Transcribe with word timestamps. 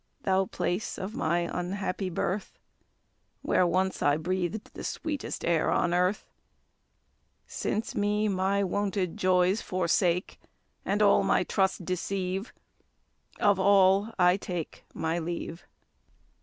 thou 0.23 0.47
place 0.47 0.97
of 0.97 1.13
my 1.13 1.41
unhappy 1.41 2.09
birth, 2.09 2.57
Where 3.43 3.67
once 3.67 4.01
I 4.01 4.17
breathed 4.17 4.73
the 4.73 4.83
sweetest 4.83 5.45
air 5.45 5.69
on 5.69 5.93
earth; 5.93 6.25
Since 7.45 7.93
me 7.93 8.27
my 8.27 8.63
wonted 8.63 9.15
joys 9.15 9.61
forsake, 9.61 10.39
And 10.83 11.03
all 11.03 11.21
my 11.21 11.43
trust 11.43 11.85
deceive; 11.85 12.51
Of 13.39 13.59
all 13.59 14.11
I 14.17 14.37
take 14.37 14.85
My 14.95 15.19
leave. 15.19 15.67